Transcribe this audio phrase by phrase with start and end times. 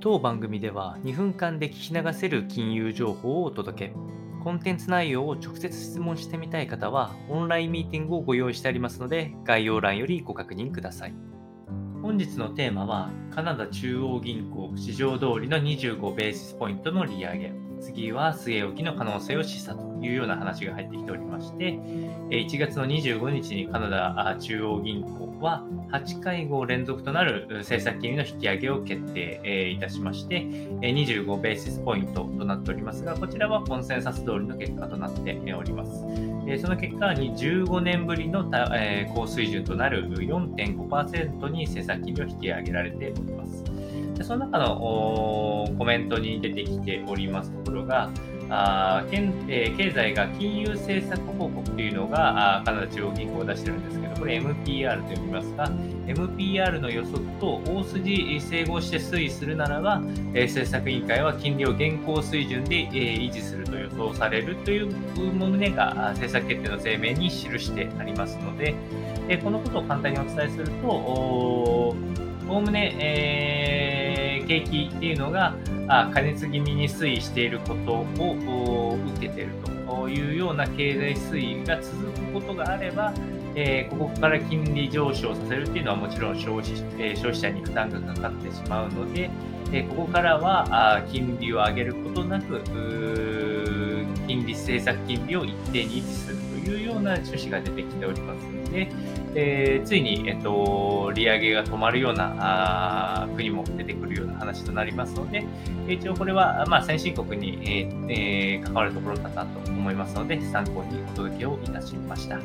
[0.00, 3.94] 当番組では2分間で聞き流せる金融情報をお届け。
[4.44, 11.14] コンテンツ内容を直接質問してみたい方は、オンラインミーティングをご用意してありますので、概要欄よりご確認ください。
[12.00, 17.67] 本日のテーマは、カナダ中央銀行市場通りの25ベースポイントの利上げ。
[17.80, 21.78] 次は据え置きの可能性を示唆というような話が入ってきておりまして、
[22.30, 36.04] 1月の25日にカナダ中央銀行は8会合連続となる政策金利の引き上げを決定いたしまして、25ベーシスポイントとなっておりますが、こちらはコンセンサス通りの結果となっております。
[36.60, 43.64] その結果に15年ぶりの高水準となる4.5%に政策金利を引き上げられております。
[44.18, 48.10] でその中のコメントに出てきておりますところが、
[48.50, 55.70] あ経えー、経済が金融政策報告というのがあカナダ中央銀行を出してるんですけど、これ MPR と呼びますが、
[56.06, 60.02] MPR の予測と大筋整合して推移するならば、
[60.34, 68.74] えー、政策委員会は金利を現行水準で、えー、維持すると予想されるという旨が政策決定の声明に記してありますので、
[69.28, 71.94] えー、このことを簡単にお伝えすると、お
[72.48, 73.97] おむね、えー
[74.48, 75.54] 景気っていうのが
[75.86, 79.52] 過熱気味に推移していることを受けている
[79.86, 83.12] というような経済推移が続くことがあれば、
[83.54, 89.30] えー、ここから金利上昇させるっていうのはもちろん消費,、え、消費者に負担がかかってしまうので、
[89.72, 92.62] え、ここからは金利を上げることなく
[94.28, 98.88] 金利政策金利を一定に維持するというような趣旨が出てきておりますので、
[99.34, 105.44] えー、ついに、えっと、利上げが止まるようなあ国も出てくるような話となりますので、
[105.88, 112.38] 一応これは、まあ、先進国に、えーえー、関わるところかなと思いますので、参考にお届けをいたしました。